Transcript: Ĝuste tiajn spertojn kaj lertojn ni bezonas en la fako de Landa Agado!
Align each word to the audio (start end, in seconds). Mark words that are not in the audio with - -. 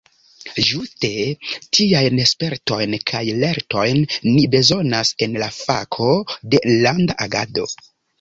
Ĝuste 0.67 1.09
tiajn 1.79 2.21
spertojn 2.29 2.95
kaj 3.11 3.21
lertojn 3.43 3.99
ni 4.29 4.41
bezonas 4.55 5.13
en 5.27 5.37
la 5.43 5.51
fako 5.59 6.09
de 6.55 6.63
Landa 6.87 7.19
Agado! 7.27 7.69